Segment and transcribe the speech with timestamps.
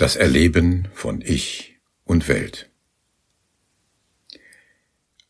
[0.00, 2.70] Das Erleben von Ich und Welt.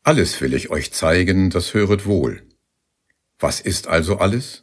[0.04, 2.46] Alles will ich euch zeigen, das höret wohl.
[3.40, 4.62] Was ist also alles?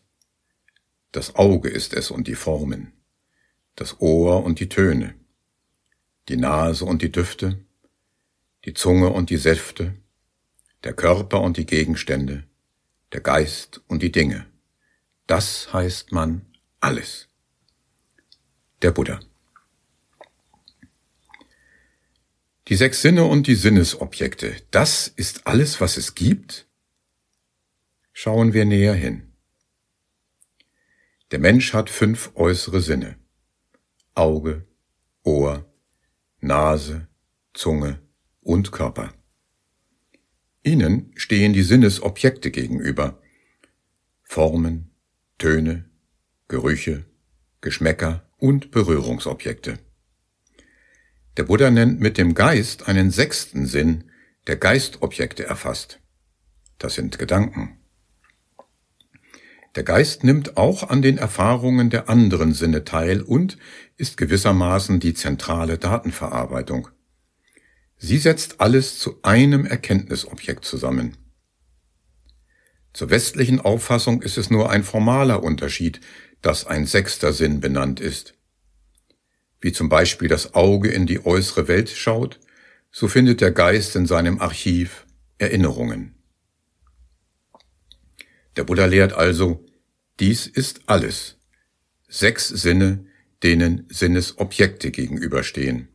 [1.12, 2.94] Das Auge ist es und die Formen,
[3.76, 5.14] das Ohr und die Töne,
[6.30, 7.60] die Nase und die Düfte,
[8.64, 9.94] die Zunge und die Säfte,
[10.86, 12.48] der Körper und die Gegenstände,
[13.12, 14.46] der Geist und die Dinge.
[15.26, 16.46] Das heißt man
[16.80, 17.28] alles.
[18.82, 19.20] Der Buddha.
[22.68, 26.68] Die sechs Sinne und die Sinnesobjekte, das ist alles, was es gibt?
[28.12, 29.32] Schauen wir näher hin.
[31.32, 33.16] Der Mensch hat fünf äußere Sinne.
[34.16, 34.66] Auge,
[35.24, 35.72] Ohr,
[36.42, 37.08] Nase,
[37.54, 38.02] Zunge
[38.42, 39.14] und Körper.
[40.64, 43.22] Ihnen stehen die Sinnesobjekte gegenüber.
[44.24, 44.92] Formen,
[45.38, 45.90] Töne,
[46.50, 47.06] Gerüche,
[47.62, 49.80] Geschmäcker und Berührungsobjekte.
[51.38, 54.06] Der Buddha nennt mit dem Geist einen sechsten Sinn,
[54.48, 56.00] der Geistobjekte erfasst.
[56.80, 57.78] Das sind Gedanken.
[59.76, 63.60] Der Geist nimmt auch an den Erfahrungen der anderen Sinne teil und
[63.98, 66.88] ist gewissermaßen die zentrale Datenverarbeitung.
[67.98, 71.18] Sie setzt alles zu einem Erkenntnisobjekt zusammen.
[72.94, 76.02] Zur westlichen Auffassung ist es nur ein formaler Unterschied,
[76.42, 78.37] dass ein sechster Sinn benannt ist
[79.60, 82.40] wie zum Beispiel das Auge in die äußere Welt schaut,
[82.92, 85.06] so findet der Geist in seinem Archiv
[85.38, 86.16] Erinnerungen.
[88.56, 89.66] Der Buddha lehrt also,
[90.20, 91.38] dies ist alles.
[92.08, 93.06] Sechs Sinne,
[93.44, 95.90] denen Sinnesobjekte gegenüberstehen.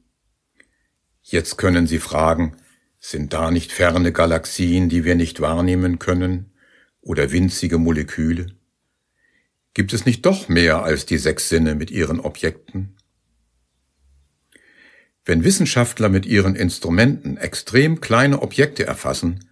[1.23, 2.57] Jetzt können Sie fragen,
[3.01, 6.53] sind da nicht ferne Galaxien, die wir nicht wahrnehmen können,
[7.01, 8.47] oder winzige Moleküle?
[9.75, 12.97] Gibt es nicht doch mehr als die sechs Sinne mit ihren Objekten?
[15.25, 19.49] Wenn Wissenschaftler mit ihren Instrumenten extrem kleine Objekte erfassen,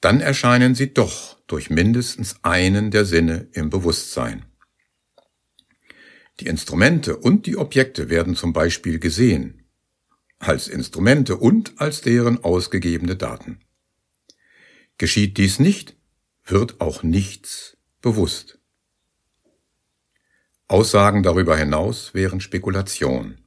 [0.00, 4.44] dann erscheinen sie doch durch mindestens einen der Sinne im Bewusstsein.
[6.40, 9.64] Die Instrumente und die Objekte werden zum Beispiel gesehen,
[10.38, 13.60] als Instrumente und als deren ausgegebene Daten.
[14.98, 15.96] Geschieht dies nicht,
[16.44, 18.58] wird auch nichts bewusst.
[20.68, 23.38] Aussagen darüber hinaus wären Spekulation.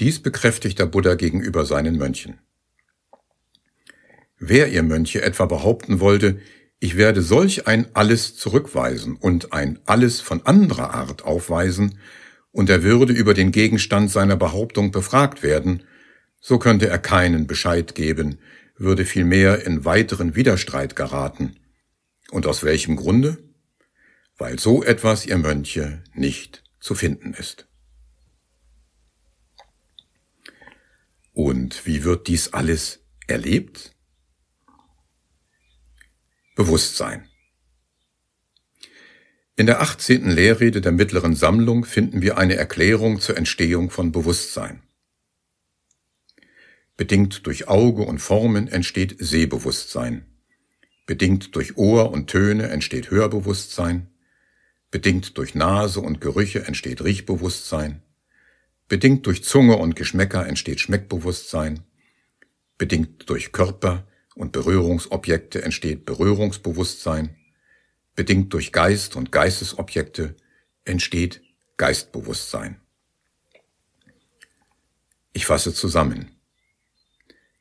[0.00, 2.38] Dies bekräftigt der Buddha gegenüber seinen Mönchen.
[4.38, 6.40] Wer ihr Mönche etwa behaupten wollte,
[6.78, 11.98] ich werde solch ein Alles zurückweisen und ein Alles von anderer Art aufweisen,
[12.52, 15.82] und er würde über den Gegenstand seiner Behauptung befragt werden,
[16.40, 18.38] so könnte er keinen Bescheid geben,
[18.76, 21.56] würde vielmehr in weiteren Widerstreit geraten.
[22.30, 23.38] Und aus welchem Grunde?
[24.36, 27.68] Weil so etwas ihr Mönche nicht zu finden ist.
[31.38, 33.94] Und wie wird dies alles erlebt?
[36.56, 37.28] Bewusstsein.
[39.54, 40.28] In der 18.
[40.32, 44.82] Lehrrede der mittleren Sammlung finden wir eine Erklärung zur Entstehung von Bewusstsein.
[46.96, 50.26] Bedingt durch Auge und Formen entsteht Sehbewusstsein.
[51.06, 54.10] Bedingt durch Ohr und Töne entsteht Hörbewusstsein.
[54.90, 58.02] Bedingt durch Nase und Gerüche entsteht Riechbewusstsein.
[58.88, 61.84] Bedingt durch Zunge und Geschmäcker entsteht Schmeckbewusstsein.
[62.78, 67.36] Bedingt durch Körper und Berührungsobjekte entsteht Berührungsbewusstsein.
[68.14, 70.36] Bedingt durch Geist und Geistesobjekte
[70.84, 71.42] entsteht
[71.76, 72.80] Geistbewusstsein.
[75.34, 76.30] Ich fasse zusammen.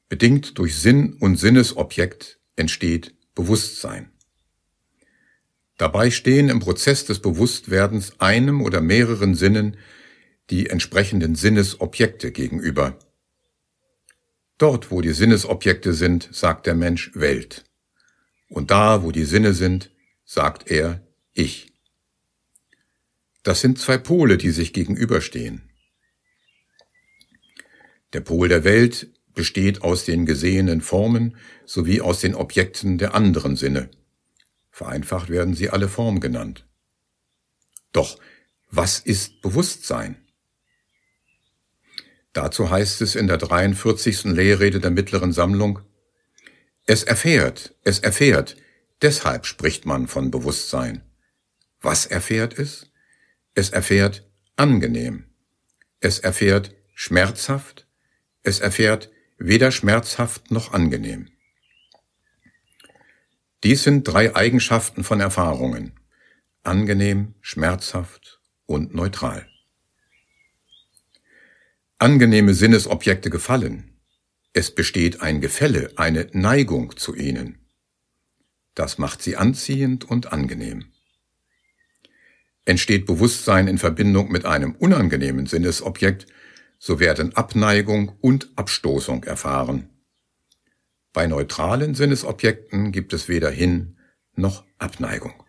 [0.07, 4.11] Bedingt durch Sinn und Sinnesobjekt entsteht Bewusstsein.
[5.77, 9.77] Dabei stehen im Prozess des Bewusstwerdens einem oder mehreren Sinnen
[10.49, 12.97] die entsprechenden Sinnesobjekte gegenüber.
[14.57, 17.65] Dort, wo die Sinnesobjekte sind, sagt der Mensch Welt.
[18.49, 19.91] Und da, wo die Sinne sind,
[20.25, 21.73] sagt er Ich.
[23.43, 25.69] Das sind zwei Pole, die sich gegenüberstehen.
[28.13, 33.55] Der Pol der Welt besteht aus den gesehenen Formen sowie aus den Objekten der anderen
[33.55, 33.91] Sinne.
[34.71, 36.65] Vereinfacht werden sie alle Form genannt.
[37.91, 38.19] Doch
[38.69, 40.26] was ist Bewusstsein?
[42.33, 44.25] Dazu heißt es in der 43.
[44.25, 45.79] Lehrrede der mittleren Sammlung,
[46.89, 48.55] es erfährt, es erfährt,
[49.01, 51.03] deshalb spricht man von Bewusstsein.
[51.81, 52.89] Was erfährt es?
[53.55, 54.25] Es erfährt
[54.55, 55.25] angenehm.
[55.99, 57.87] Es erfährt schmerzhaft.
[58.41, 61.29] Es erfährt weder schmerzhaft noch angenehm.
[63.65, 65.99] Dies sind drei Eigenschaften von Erfahrungen.
[66.63, 69.45] Angenehm, schmerzhaft und neutral.
[71.99, 73.97] Angenehme Sinnesobjekte gefallen.
[74.53, 77.57] Es besteht ein Gefälle, eine Neigung zu ihnen.
[78.75, 80.91] Das macht sie anziehend und angenehm.
[82.65, 86.27] Entsteht Bewusstsein in Verbindung mit einem unangenehmen Sinnesobjekt,
[86.79, 89.89] so werden Abneigung und Abstoßung erfahren.
[91.13, 93.97] Bei neutralen Sinnesobjekten gibt es weder Hin
[94.35, 95.43] noch Abneigung.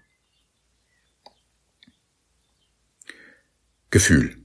[3.90, 4.37] Gefühl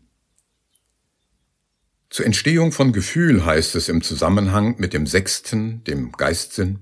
[2.14, 6.78] Zur Entstehung von Gefühl heißt es im Zusammenhang mit dem sechsten, dem Geistsinn,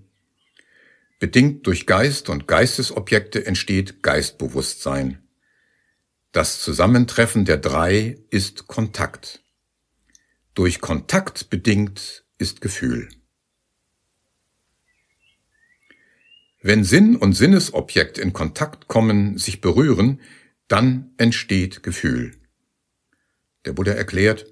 [1.21, 5.23] bedingt durch Geist und Geistesobjekte entsteht Geistbewusstsein.
[6.33, 9.41] Das Zusammentreffen der drei ist Kontakt.
[10.53, 13.07] Durch Kontakt bedingt ist Gefühl.
[16.61, 20.19] Wenn Sinn und Sinnesobjekt in Kontakt kommen, sich berühren,
[20.67, 22.35] dann entsteht Gefühl.
[23.63, 24.51] Der Buddha erklärt,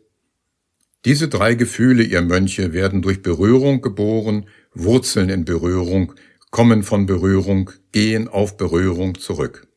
[1.05, 6.13] diese drei Gefühle, ihr Mönche, werden durch Berührung geboren, wurzeln in Berührung,
[6.51, 9.67] kommen von Berührung, gehen auf Berührung zurück.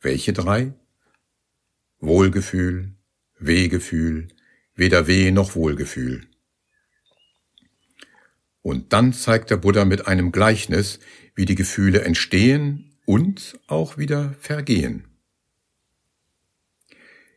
[0.00, 0.74] Welche drei?
[2.00, 2.96] Wohlgefühl,
[3.38, 4.28] Wehgefühl,
[4.74, 6.26] weder Weh noch Wohlgefühl.
[8.62, 10.98] Und dann zeigt der Buddha mit einem Gleichnis,
[11.34, 15.11] wie die Gefühle entstehen und auch wieder vergehen.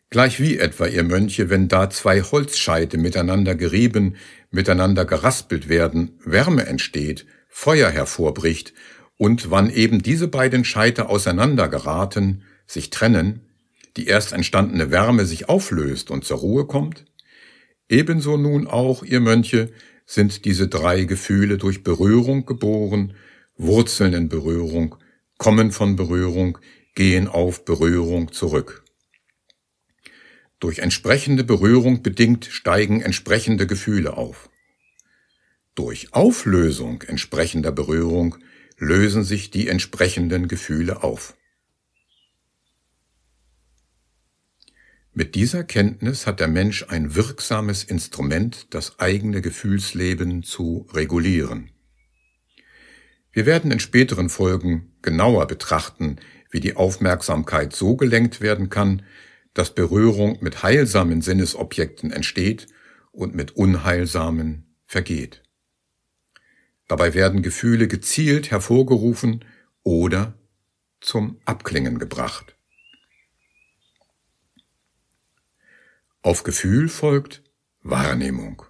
[0.09, 4.15] Gleich wie etwa, ihr Mönche, wenn da zwei Holzscheite miteinander gerieben,
[4.51, 8.73] miteinander geraspelt werden, Wärme entsteht, Feuer hervorbricht,
[9.17, 13.41] und wann eben diese beiden Scheite auseinander geraten, sich trennen,
[13.95, 17.05] die erst entstandene Wärme sich auflöst und zur Ruhe kommt,
[17.89, 19.71] Ebenso nun auch, ihr Mönche,
[20.05, 23.13] sind diese drei Gefühle durch Berührung geboren,
[23.57, 24.95] wurzeln in Berührung,
[25.37, 26.57] kommen von Berührung,
[26.95, 28.84] gehen auf Berührung zurück.
[30.59, 34.49] Durch entsprechende Berührung bedingt steigen entsprechende Gefühle auf.
[35.75, 38.37] Durch Auflösung entsprechender Berührung
[38.77, 41.35] lösen sich die entsprechenden Gefühle auf.
[45.17, 51.71] Mit dieser Kenntnis hat der Mensch ein wirksames Instrument, das eigene Gefühlsleben zu regulieren.
[53.31, 56.17] Wir werden in späteren Folgen genauer betrachten,
[56.51, 59.03] wie die Aufmerksamkeit so gelenkt werden kann,
[59.55, 62.67] dass Berührung mit heilsamen Sinnesobjekten entsteht
[63.11, 65.41] und mit unheilsamen vergeht.
[66.87, 69.43] Dabei werden Gefühle gezielt hervorgerufen
[69.81, 70.37] oder
[70.99, 72.55] zum Abklingen gebracht.
[76.21, 77.41] Auf Gefühl folgt
[77.81, 78.63] Wahrnehmung.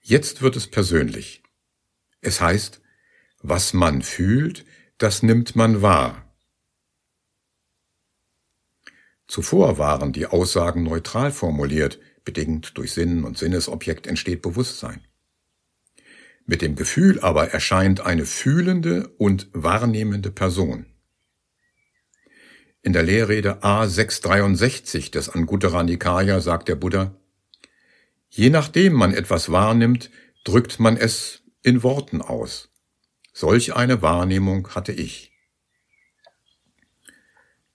[0.00, 1.42] Jetzt wird es persönlich.
[2.20, 2.80] Es heißt,
[3.42, 4.64] was man fühlt,
[4.96, 6.23] das nimmt man wahr.
[9.34, 15.00] Zuvor waren die Aussagen neutral formuliert, bedingt durch Sinn und Sinnesobjekt entsteht Bewusstsein.
[16.46, 20.86] Mit dem Gefühl aber erscheint eine fühlende und wahrnehmende Person.
[22.82, 27.16] In der Lehrrede A663 des Anguttara Nikaya sagt der Buddha,
[28.30, 30.12] Je nachdem man etwas wahrnimmt,
[30.44, 32.68] drückt man es in Worten aus.
[33.32, 35.33] Solch eine Wahrnehmung hatte ich.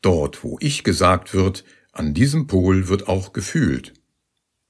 [0.01, 3.93] Dort, wo ich gesagt wird, an diesem Pol wird auch gefühlt.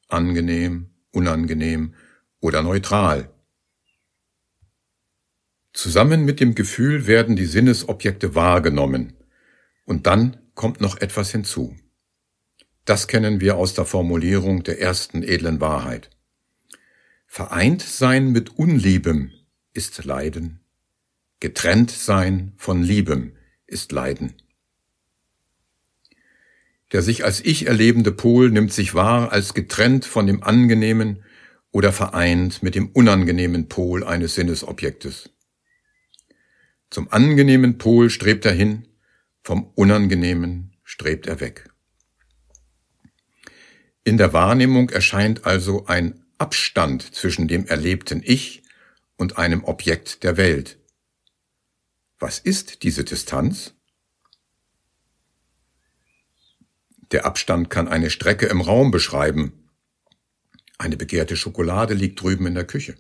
[0.08, 1.94] Angenehm, unangenehm
[2.40, 3.32] oder neutral.
[5.74, 9.14] Zusammen mit dem Gefühl werden die Sinnesobjekte wahrgenommen,
[9.86, 11.76] und dann kommt noch etwas hinzu.
[12.86, 16.10] Das kennen wir aus der Formulierung der ersten edlen Wahrheit.
[17.28, 19.32] Vereint sein mit Unliebem
[19.74, 20.60] ist Leiden.
[21.40, 23.36] Getrennt sein von Liebem
[23.68, 24.36] ist Leiden.
[26.92, 31.24] Der sich als Ich erlebende Pol nimmt sich wahr als getrennt von dem angenehmen
[31.72, 35.30] oder vereint mit dem unangenehmen Pol eines Sinnesobjektes.
[36.90, 38.88] Zum angenehmen Pol strebt er hin,
[39.44, 41.70] vom Unangenehmen strebt er weg.
[44.04, 48.64] In der Wahrnehmung erscheint also ein Abstand zwischen dem erlebten Ich
[49.18, 50.80] und einem Objekt der Welt.
[52.18, 53.76] Was ist diese Distanz?
[57.12, 59.70] Der Abstand kann eine Strecke im Raum beschreiben.
[60.78, 62.96] Eine begehrte Schokolade liegt drüben in der Küche.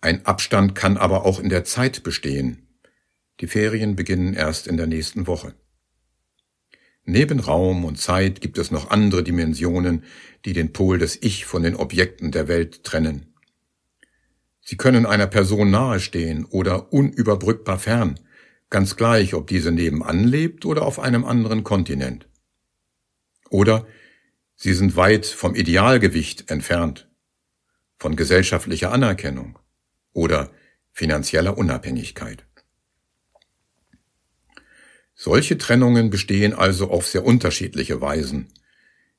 [0.00, 2.68] Ein Abstand kann aber auch in der Zeit bestehen.
[3.40, 5.54] Die Ferien beginnen erst in der nächsten Woche.
[7.04, 10.04] Neben Raum und Zeit gibt es noch andere Dimensionen,
[10.44, 13.34] die den Pol des Ich von den Objekten der Welt trennen.
[14.60, 18.18] Sie können einer Person nahestehen oder unüberbrückbar fern,
[18.74, 22.26] ganz gleich, ob diese nebenan lebt oder auf einem anderen Kontinent.
[23.48, 23.86] Oder
[24.56, 27.08] Sie sind weit vom Idealgewicht entfernt,
[27.98, 29.60] von gesellschaftlicher Anerkennung
[30.12, 30.50] oder
[30.90, 32.46] finanzieller Unabhängigkeit.
[35.14, 38.48] Solche Trennungen bestehen also auf sehr unterschiedliche Weisen.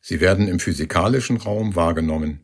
[0.02, 2.42] Sie werden im physikalischen Raum wahrgenommen,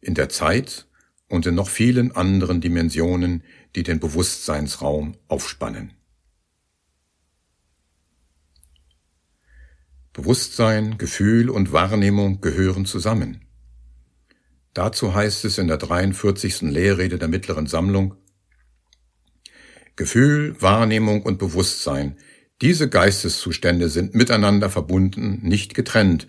[0.00, 0.88] in der Zeit
[1.28, 3.44] und in noch vielen anderen Dimensionen,
[3.76, 5.94] die den Bewusstseinsraum aufspannen.
[10.20, 13.40] Bewusstsein, Gefühl und Wahrnehmung gehören zusammen.
[14.74, 16.60] Dazu heißt es in der 43.
[16.60, 18.16] Lehrrede der mittleren Sammlung,
[19.96, 22.18] Gefühl, Wahrnehmung und Bewusstsein,
[22.60, 26.26] diese Geisteszustände sind miteinander verbunden, nicht getrennt,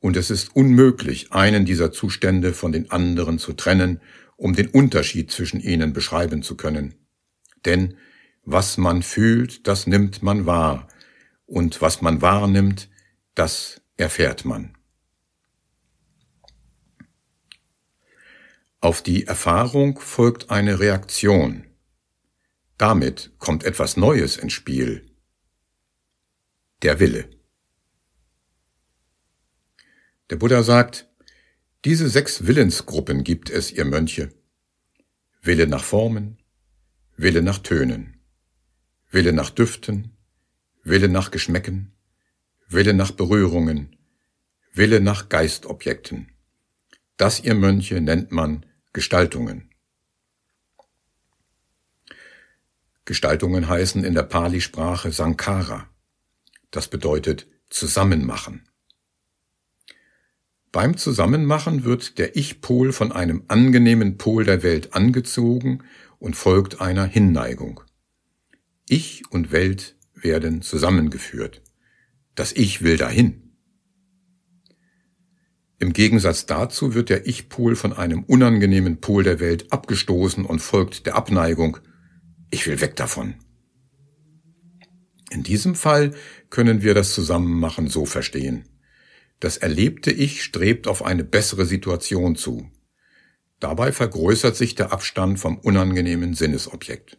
[0.00, 4.02] und es ist unmöglich, einen dieser Zustände von den anderen zu trennen,
[4.36, 6.94] um den Unterschied zwischen ihnen beschreiben zu können.
[7.64, 7.94] Denn
[8.44, 10.88] was man fühlt, das nimmt man wahr,
[11.46, 12.90] und was man wahrnimmt,
[13.34, 14.76] das erfährt man.
[18.80, 21.66] Auf die Erfahrung folgt eine Reaktion.
[22.78, 25.06] Damit kommt etwas Neues ins Spiel.
[26.80, 27.28] Der Wille.
[30.30, 31.08] Der Buddha sagt,
[31.84, 34.32] diese sechs Willensgruppen gibt es, ihr Mönche.
[35.42, 36.38] Wille nach Formen,
[37.16, 38.20] Wille nach Tönen,
[39.10, 40.16] Wille nach Düften,
[40.82, 41.92] Wille nach Geschmäcken,
[42.72, 43.96] Wille nach Berührungen,
[44.72, 46.30] Wille nach Geistobjekten.
[47.16, 49.70] Das, ihr Mönche, nennt man Gestaltungen.
[53.04, 55.88] Gestaltungen heißen in der Pali-Sprache Sankara.
[56.70, 58.68] Das bedeutet zusammenmachen.
[60.70, 65.82] Beim Zusammenmachen wird der Ich-Pol von einem angenehmen Pol der Welt angezogen
[66.20, 67.80] und folgt einer Hinneigung.
[68.88, 71.62] Ich und Welt werden zusammengeführt.
[72.40, 73.52] Das Ich will dahin.
[75.78, 81.04] Im Gegensatz dazu wird der Ich-Pol von einem unangenehmen Pol der Welt abgestoßen und folgt
[81.04, 81.76] der Abneigung.
[82.50, 83.34] Ich will weg davon.
[85.28, 86.14] In diesem Fall
[86.48, 88.64] können wir das Zusammenmachen so verstehen.
[89.38, 92.70] Das erlebte Ich strebt auf eine bessere Situation zu.
[93.58, 97.18] Dabei vergrößert sich der Abstand vom unangenehmen Sinnesobjekt.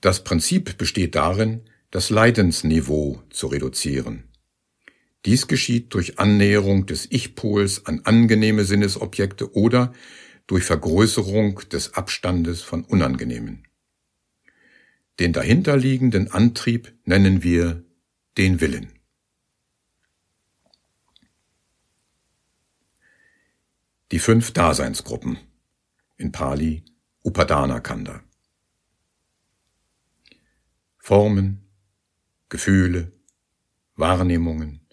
[0.00, 4.28] Das Prinzip besteht darin, das Leidensniveau zu reduzieren.
[5.26, 9.92] Dies geschieht durch Annäherung des Ich-Pols an angenehme Sinnesobjekte oder
[10.46, 13.66] durch Vergrößerung des Abstandes von unangenehmen.
[15.18, 17.84] Den dahinterliegenden Antrieb nennen wir
[18.38, 18.92] den Willen.
[24.12, 25.38] Die fünf Daseinsgruppen
[26.16, 26.84] in Pali
[27.22, 28.24] Upadana Kanda.
[30.98, 31.69] Formen,
[32.50, 33.12] Gefühle,
[33.96, 34.86] Wahrnehmungen,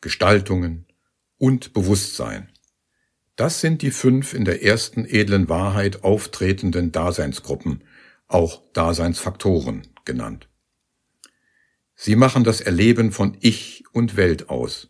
[0.00, 0.86] Gestaltungen
[1.38, 2.50] und Bewusstsein.
[3.36, 7.84] Das sind die fünf in der ersten edlen Wahrheit auftretenden Daseinsgruppen,
[8.26, 10.48] auch Daseinsfaktoren genannt.
[11.94, 14.88] Sie machen das Erleben von Ich und Welt aus.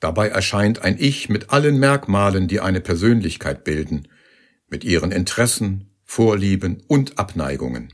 [0.00, 4.08] Dabei erscheint ein Ich mit allen Merkmalen, die eine Persönlichkeit bilden,
[4.66, 7.92] mit ihren Interessen, Vorlieben und Abneigungen.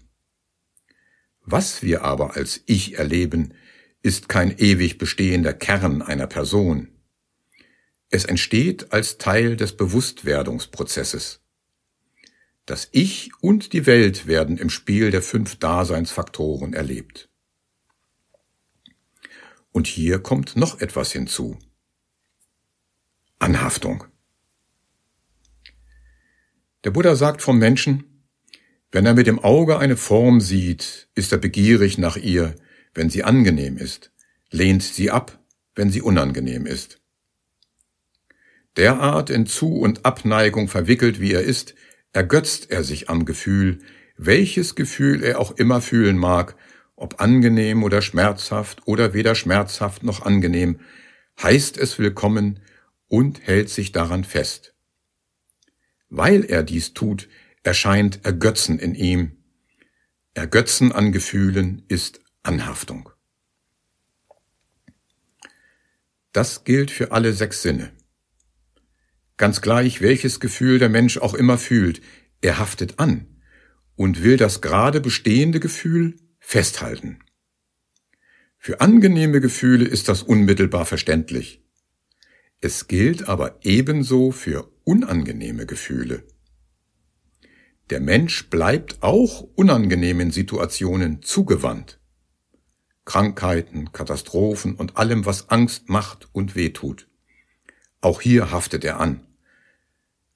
[1.51, 3.55] Was wir aber als Ich erleben,
[4.03, 6.89] ist kein ewig bestehender Kern einer Person.
[8.11, 11.41] Es entsteht als Teil des Bewusstwerdungsprozesses.
[12.67, 17.31] Das Ich und die Welt werden im Spiel der fünf Daseinsfaktoren erlebt.
[19.73, 21.59] Und hier kommt noch etwas hinzu.
[23.39, 24.05] Anhaftung.
[26.85, 28.18] Der Buddha sagt vom Menschen,
[28.91, 32.55] wenn er mit dem Auge eine Form sieht, ist er begierig nach ihr,
[32.95, 34.13] wenn sie angenehm ist,
[34.51, 35.39] lehnt sie ab,
[35.75, 37.01] wenn sie unangenehm ist.
[38.77, 41.75] Derart in Zu- und Abneigung verwickelt wie er ist,
[42.13, 43.81] ergötzt er sich am Gefühl,
[44.17, 46.57] welches Gefühl er auch immer fühlen mag,
[46.97, 50.81] ob angenehm oder schmerzhaft oder weder schmerzhaft noch angenehm,
[51.43, 52.61] heißt es willkommen
[53.07, 54.75] und hält sich daran fest.
[56.09, 57.29] Weil er dies tut,
[57.69, 59.37] erscheint Ergötzen in ihm.
[60.33, 63.11] Ergötzen an Gefühlen ist Anhaftung.
[66.33, 67.93] Das gilt für alle sechs Sinne.
[69.37, 72.01] Ganz gleich, welches Gefühl der Mensch auch immer fühlt,
[72.41, 73.43] er haftet an
[73.97, 77.19] und will das gerade bestehende Gefühl festhalten.
[78.57, 81.63] Für angenehme Gefühle ist das unmittelbar verständlich.
[82.63, 86.25] Es gilt aber ebenso für unangenehme Gefühle.
[87.91, 91.99] Der Mensch bleibt auch unangenehmen Situationen zugewandt.
[93.07, 97.09] Krankheiten, Katastrophen und allem, was Angst macht und wehtut.
[98.03, 99.27] Auch hier haftet er an.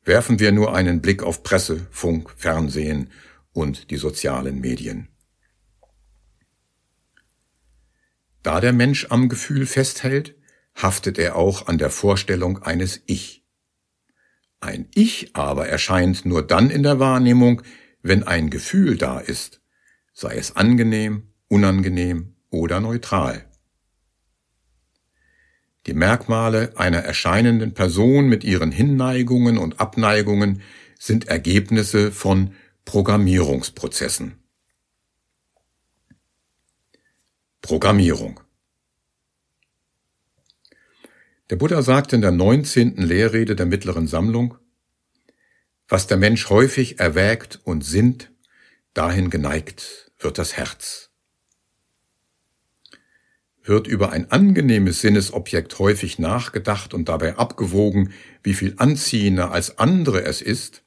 [0.04, 3.10] Werfen wir nur einen Blick auf Presse, Funk, Fernsehen
[3.52, 5.08] und die sozialen Medien.
[8.42, 10.34] Da der Mensch am Gefühl festhält,
[10.74, 13.41] haftet er auch an der Vorstellung eines Ich.
[14.62, 17.62] Ein Ich aber erscheint nur dann in der Wahrnehmung,
[18.00, 19.60] wenn ein Gefühl da ist,
[20.12, 23.44] sei es angenehm, unangenehm oder neutral.
[25.86, 30.62] Die Merkmale einer erscheinenden Person mit ihren Hinneigungen und Abneigungen
[30.96, 32.54] sind Ergebnisse von
[32.84, 34.36] Programmierungsprozessen.
[37.62, 38.41] Programmierung
[41.52, 42.96] Der Buddha sagte in der 19.
[42.96, 44.56] Lehrrede der mittleren Sammlung,
[45.86, 48.32] was der Mensch häufig erwägt und sinnt,
[48.94, 51.10] dahin geneigt wird das Herz.
[53.62, 60.24] Wird über ein angenehmes Sinnesobjekt häufig nachgedacht und dabei abgewogen, wie viel anziehender als andere
[60.24, 60.84] es ist,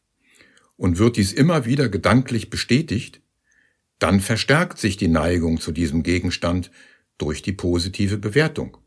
[0.77, 3.21] und wird dies immer wieder gedanklich bestätigt,
[3.99, 6.71] dann verstärkt sich die Neigung zu diesem Gegenstand
[7.19, 8.79] durch die positive Bewertung.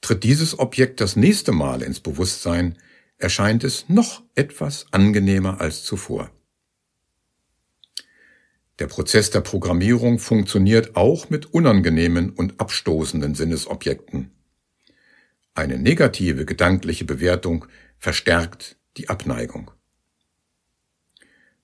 [0.00, 2.78] Tritt dieses Objekt das nächste Mal ins Bewusstsein,
[3.18, 6.30] erscheint es noch etwas angenehmer als zuvor.
[8.78, 14.30] Der Prozess der Programmierung funktioniert auch mit unangenehmen und abstoßenden Sinnesobjekten.
[15.54, 17.66] Eine negative gedankliche Bewertung
[17.98, 19.72] verstärkt die Abneigung.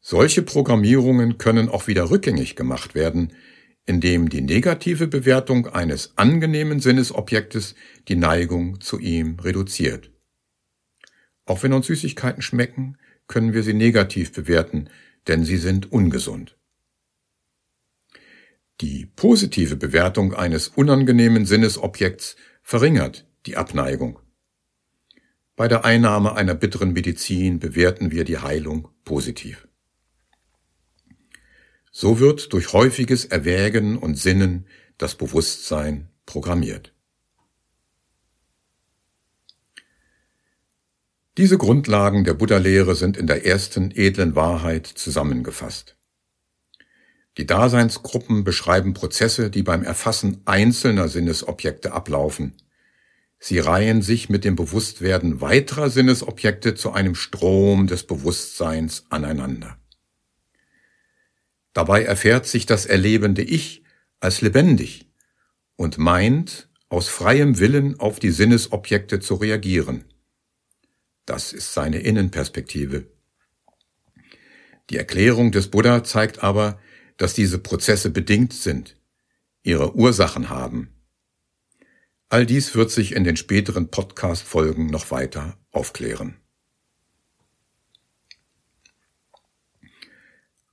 [0.00, 3.32] Solche Programmierungen können auch wieder rückgängig gemacht werden,
[3.86, 7.74] indem die negative Bewertung eines angenehmen Sinnesobjektes
[8.08, 10.10] die Neigung zu ihm reduziert.
[11.44, 14.88] Auch wenn uns Süßigkeiten schmecken, können wir sie negativ bewerten,
[15.26, 16.56] denn sie sind ungesund.
[18.80, 24.18] Die positive Bewertung eines unangenehmen Sinnesobjekts verringert die Abneigung.
[25.56, 29.68] Bei der Einnahme einer bitteren Medizin bewerten wir die Heilung positiv.
[31.96, 34.66] So wird durch häufiges Erwägen und Sinnen
[34.98, 36.92] das Bewusstsein programmiert.
[41.36, 45.96] Diese Grundlagen der Buddha-Lehre sind in der ersten edlen Wahrheit zusammengefasst.
[47.38, 52.56] Die Daseinsgruppen beschreiben Prozesse, die beim Erfassen einzelner Sinnesobjekte ablaufen.
[53.38, 59.78] Sie reihen sich mit dem Bewusstwerden weiterer Sinnesobjekte zu einem Strom des Bewusstseins aneinander.
[61.74, 63.82] Dabei erfährt sich das erlebende Ich
[64.20, 65.10] als lebendig
[65.76, 70.04] und meint, aus freiem Willen auf die Sinnesobjekte zu reagieren.
[71.26, 73.06] Das ist seine Innenperspektive.
[74.90, 76.78] Die Erklärung des Buddha zeigt aber,
[77.16, 78.96] dass diese Prozesse bedingt sind,
[79.62, 80.94] ihre Ursachen haben.
[82.28, 86.36] All dies wird sich in den späteren Podcast-Folgen noch weiter aufklären.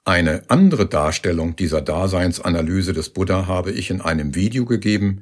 [0.04, 5.22] Eine andere Darstellung dieser Daseinsanalyse des Buddha habe ich in einem Video gegeben,